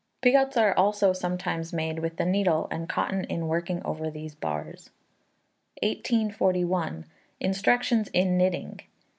[0.23, 4.89] Picots are also sometimes made with the needle and cotton in working over these bars.
[5.83, 7.05] 1841.
[7.39, 8.79] Instructions in Knitting.